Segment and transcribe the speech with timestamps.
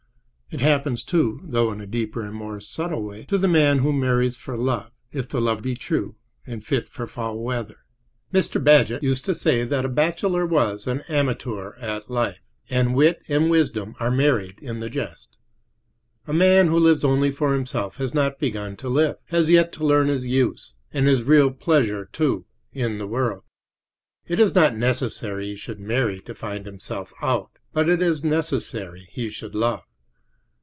[0.53, 3.93] It happens, too, though in a deeper and more subtle way, to the man who
[3.93, 7.77] marries for love, if the love be true and fit for foul weather.
[8.33, 8.61] Mr.
[8.61, 13.49] Bagehot used to say that a bachelor was "an amateur at life," and wit and
[13.49, 15.37] wisdom are married in the jest.
[16.27, 20.07] A man who lives only for himself has not begun to live—has yet to learn
[20.09, 23.43] his use, and his real pleasure, too, in the world.
[24.27, 29.07] It is not necessary he should marry to find himself out, but it is necessary
[29.09, 29.83] he should love.